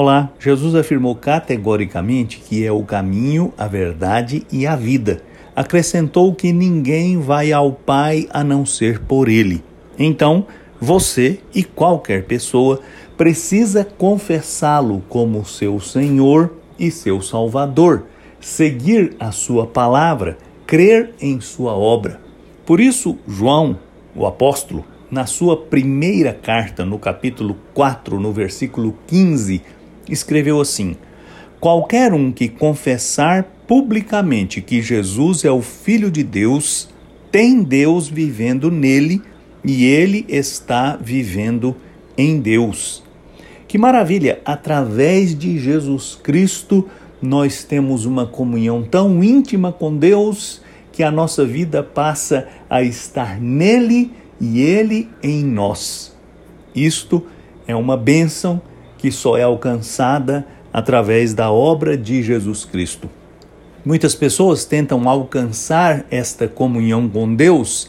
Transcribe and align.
Olá, 0.00 0.30
Jesus 0.38 0.76
afirmou 0.76 1.16
categoricamente 1.16 2.38
que 2.38 2.64
é 2.64 2.70
o 2.70 2.84
caminho, 2.84 3.52
a 3.58 3.66
verdade 3.66 4.46
e 4.48 4.64
a 4.64 4.76
vida. 4.76 5.24
Acrescentou 5.56 6.32
que 6.32 6.52
ninguém 6.52 7.18
vai 7.18 7.50
ao 7.50 7.72
Pai 7.72 8.28
a 8.30 8.44
não 8.44 8.64
ser 8.64 9.00
por 9.00 9.28
ele. 9.28 9.60
Então, 9.98 10.46
você 10.80 11.40
e 11.52 11.64
qualquer 11.64 12.26
pessoa 12.26 12.80
precisa 13.16 13.84
confessá-lo 13.84 15.02
como 15.08 15.44
seu 15.44 15.80
Senhor 15.80 16.52
e 16.78 16.92
seu 16.92 17.20
Salvador, 17.20 18.04
seguir 18.38 19.16
a 19.18 19.32
sua 19.32 19.66
palavra, 19.66 20.38
crer 20.64 21.12
em 21.20 21.40
sua 21.40 21.72
obra. 21.72 22.20
Por 22.64 22.78
isso, 22.78 23.18
João, 23.26 23.76
o 24.14 24.26
apóstolo, 24.26 24.84
na 25.10 25.26
sua 25.26 25.56
primeira 25.56 26.34
carta, 26.34 26.84
no 26.84 26.98
capítulo 26.98 27.56
4, 27.74 28.20
no 28.20 28.30
versículo 28.30 28.94
15, 29.06 29.62
escreveu 30.08 30.60
assim: 30.60 30.96
Qualquer 31.60 32.12
um 32.12 32.30
que 32.30 32.48
confessar 32.48 33.44
publicamente 33.66 34.60
que 34.60 34.80
Jesus 34.80 35.44
é 35.44 35.50
o 35.50 35.60
Filho 35.60 36.10
de 36.10 36.22
Deus, 36.22 36.88
tem 37.30 37.62
Deus 37.62 38.08
vivendo 38.08 38.70
nele 38.70 39.20
e 39.64 39.84
ele 39.84 40.24
está 40.28 40.96
vivendo 40.96 41.76
em 42.16 42.40
Deus. 42.40 43.02
Que 43.66 43.76
maravilha! 43.76 44.40
Através 44.44 45.36
de 45.36 45.58
Jesus 45.58 46.18
Cristo, 46.22 46.88
nós 47.20 47.64
temos 47.64 48.06
uma 48.06 48.26
comunhão 48.26 48.82
tão 48.82 49.22
íntima 49.22 49.72
com 49.72 49.94
Deus 49.96 50.62
que 50.92 51.02
a 51.02 51.10
nossa 51.10 51.44
vida 51.44 51.82
passa 51.82 52.48
a 52.70 52.82
estar 52.82 53.40
nele 53.40 54.12
e 54.40 54.60
ele 54.60 55.08
em 55.22 55.44
nós. 55.44 56.16
Isto 56.74 57.26
é 57.66 57.74
uma 57.76 57.96
bênção 57.96 58.62
que 58.98 59.10
só 59.10 59.38
é 59.38 59.42
alcançada 59.42 60.46
através 60.72 61.32
da 61.32 61.50
obra 61.50 61.96
de 61.96 62.22
Jesus 62.22 62.64
Cristo. 62.64 63.08
Muitas 63.84 64.14
pessoas 64.14 64.64
tentam 64.66 65.08
alcançar 65.08 66.04
esta 66.10 66.46
comunhão 66.46 67.08
com 67.08 67.34
Deus 67.34 67.88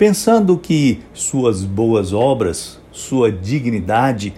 pensando 0.00 0.56
que 0.56 1.00
suas 1.12 1.62
boas 1.62 2.14
obras, 2.14 2.80
sua 2.90 3.30
dignidade 3.30 4.32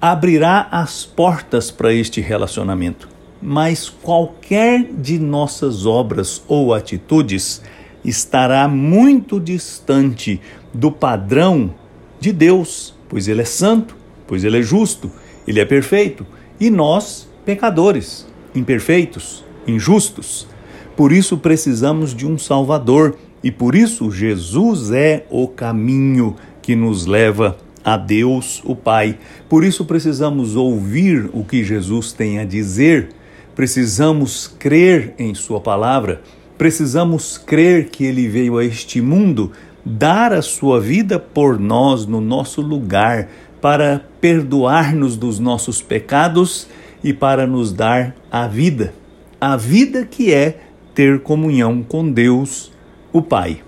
abrirá 0.00 0.68
as 0.70 1.04
portas 1.04 1.72
para 1.72 1.92
este 1.92 2.20
relacionamento. 2.20 3.08
Mas 3.42 3.88
qualquer 3.88 4.84
de 4.84 5.18
nossas 5.18 5.84
obras 5.84 6.40
ou 6.46 6.72
atitudes 6.72 7.60
estará 8.04 8.68
muito 8.68 9.40
distante 9.40 10.40
do 10.72 10.92
padrão 10.92 11.74
de 12.20 12.32
Deus, 12.32 12.94
pois 13.08 13.26
Ele 13.26 13.42
é 13.42 13.44
santo, 13.44 13.96
pois 14.24 14.44
Ele 14.44 14.60
é 14.60 14.62
justo 14.62 15.10
ele 15.48 15.60
é 15.60 15.64
perfeito 15.64 16.26
e 16.60 16.68
nós, 16.68 17.26
pecadores, 17.46 18.26
imperfeitos, 18.54 19.42
injustos. 19.66 20.46
Por 20.94 21.10
isso 21.10 21.38
precisamos 21.38 22.14
de 22.14 22.26
um 22.26 22.36
Salvador 22.36 23.16
e 23.42 23.50
por 23.50 23.74
isso 23.74 24.10
Jesus 24.10 24.90
é 24.90 25.24
o 25.30 25.48
caminho 25.48 26.36
que 26.60 26.76
nos 26.76 27.06
leva 27.06 27.56
a 27.82 27.96
Deus, 27.96 28.60
o 28.62 28.76
Pai. 28.76 29.18
Por 29.48 29.64
isso 29.64 29.86
precisamos 29.86 30.54
ouvir 30.54 31.30
o 31.32 31.42
que 31.42 31.64
Jesus 31.64 32.12
tem 32.12 32.38
a 32.38 32.44
dizer, 32.44 33.08
precisamos 33.56 34.46
crer 34.46 35.14
em 35.18 35.34
Sua 35.34 35.60
palavra, 35.62 36.20
precisamos 36.58 37.38
crer 37.38 37.88
que 37.88 38.04
Ele 38.04 38.28
veio 38.28 38.58
a 38.58 38.64
este 38.66 39.00
mundo 39.00 39.52
dar 39.88 40.34
a 40.34 40.42
sua 40.42 40.78
vida 40.78 41.18
por 41.18 41.58
nós 41.58 42.04
no 42.04 42.20
nosso 42.20 42.60
lugar 42.60 43.28
para 43.58 44.04
perdoar-nos 44.20 45.16
dos 45.16 45.38
nossos 45.38 45.80
pecados 45.80 46.68
e 47.02 47.12
para 47.14 47.46
nos 47.46 47.72
dar 47.72 48.14
a 48.30 48.46
vida. 48.46 48.92
A 49.40 49.56
vida 49.56 50.04
que 50.04 50.32
é 50.32 50.60
ter 50.94 51.20
comunhão 51.20 51.82
com 51.82 52.10
Deus, 52.10 52.70
o 53.12 53.22
Pai. 53.22 53.62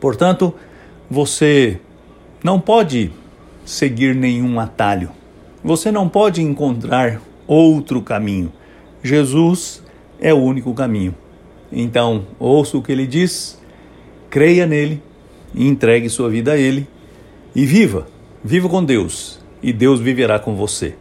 Portanto, 0.00 0.54
você 1.10 1.80
não 2.44 2.60
pode 2.60 3.10
seguir 3.64 4.14
nenhum 4.14 4.60
atalho. 4.60 5.10
Você 5.64 5.90
não 5.90 6.08
pode 6.08 6.40
encontrar 6.40 7.20
outro 7.46 8.00
caminho. 8.00 8.52
Jesus 9.02 9.82
é 10.20 10.32
o 10.32 10.38
único 10.38 10.72
caminho. 10.72 11.14
Então, 11.70 12.26
ouça 12.38 12.76
o 12.76 12.82
que 12.82 12.92
ele 12.92 13.06
diz, 13.06 13.60
creia 14.30 14.66
nele, 14.66 15.02
entregue 15.54 16.08
sua 16.08 16.28
vida 16.28 16.52
a 16.52 16.58
ele 16.58 16.86
e 17.54 17.66
viva 17.66 18.06
Viva 18.44 18.68
com 18.68 18.84
Deus 18.84 19.38
e 19.62 19.72
Deus 19.72 20.00
viverá 20.00 20.36
com 20.36 20.56
você. 20.56 20.96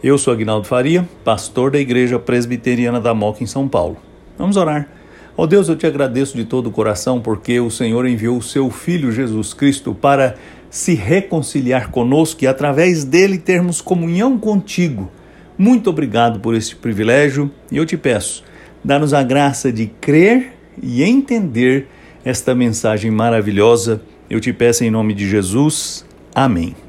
Eu 0.00 0.16
sou 0.16 0.32
Agnaldo 0.32 0.64
Faria, 0.64 1.08
pastor 1.24 1.72
da 1.72 1.78
Igreja 1.80 2.20
Presbiteriana 2.20 3.00
da 3.00 3.12
Moca 3.12 3.42
em 3.42 3.48
São 3.48 3.66
Paulo. 3.66 3.96
Vamos 4.38 4.56
orar. 4.56 4.88
Ó 5.36 5.42
oh 5.42 5.46
Deus, 5.48 5.68
eu 5.68 5.74
te 5.74 5.88
agradeço 5.88 6.36
de 6.36 6.44
todo 6.44 6.68
o 6.68 6.70
coração 6.70 7.20
porque 7.20 7.58
o 7.58 7.68
Senhor 7.68 8.06
enviou 8.06 8.38
o 8.38 8.42
seu 8.42 8.70
Filho 8.70 9.10
Jesus 9.10 9.52
Cristo 9.52 9.92
para 9.92 10.36
se 10.70 10.94
reconciliar 10.94 11.90
conosco 11.90 12.44
e 12.44 12.46
através 12.46 13.02
dele 13.02 13.38
termos 13.38 13.80
comunhão 13.80 14.38
contigo. 14.38 15.10
Muito 15.58 15.90
obrigado 15.90 16.38
por 16.38 16.54
este 16.54 16.76
privilégio 16.76 17.50
e 17.72 17.76
eu 17.76 17.84
te 17.84 17.96
peço, 17.96 18.44
dá-nos 18.84 19.12
a 19.12 19.24
graça 19.24 19.72
de 19.72 19.88
crer 20.00 20.52
e 20.80 21.02
entender 21.02 21.88
esta 22.24 22.54
mensagem 22.54 23.10
maravilhosa. 23.10 24.00
Eu 24.28 24.40
te 24.40 24.52
peço 24.52 24.84
em 24.84 24.90
nome 24.90 25.14
de 25.14 25.28
Jesus. 25.28 26.04
Amém. 26.34 26.87